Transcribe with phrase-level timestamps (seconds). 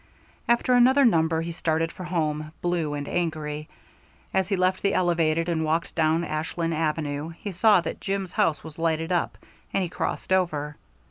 [0.49, 3.69] After another number he started for home, blue and angry.
[4.33, 8.63] As he left the elevated and walked down Ashland Avenue, he saw that Jim's house
[8.63, 9.37] was lighted up,
[9.71, 10.75] and he crossed over.